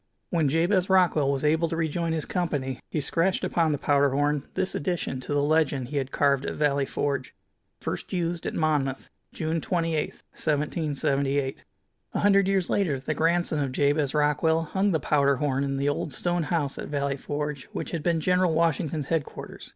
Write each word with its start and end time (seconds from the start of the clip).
When 0.31 0.49
Jabez 0.49 0.89
Rockwell 0.89 1.31
was 1.31 1.45
able 1.45 1.69
to 1.69 1.75
rejoin 1.75 2.11
his 2.11 2.25
company 2.25 2.79
he 2.89 2.99
scratched 2.99 3.43
upon 3.43 3.71
the 3.71 3.77
powder 3.77 4.09
horn 4.09 4.47
this 4.55 4.73
addition 4.73 5.19
to 5.19 5.31
the 5.35 5.43
legend 5.43 5.89
he 5.89 5.97
had 5.97 6.09
carved 6.09 6.43
at 6.43 6.55
Valley 6.55 6.87
Forge: 6.87 7.35
First 7.79 8.11
Used 8.11 8.47
at 8.47 8.55
Monmouth 8.55 9.11
June 9.31 9.61
28, 9.61 10.09
1778. 10.33 11.63
A 12.15 12.19
hundred 12.19 12.47
years 12.47 12.67
later 12.67 12.99
the 12.99 13.13
grandson 13.13 13.59
of 13.59 13.71
Jabez 13.73 14.15
Rockwell 14.15 14.63
hung 14.63 14.89
the 14.89 14.99
powder 14.99 15.35
horn 15.35 15.63
in 15.63 15.77
the 15.77 15.87
old 15.89 16.13
stone 16.13 16.41
house 16.45 16.79
at 16.79 16.87
Valley 16.87 17.15
Forge 17.15 17.65
which 17.71 17.91
had 17.91 18.01
been 18.01 18.19
General 18.19 18.55
Washington's 18.55 19.05
headquarters. 19.05 19.69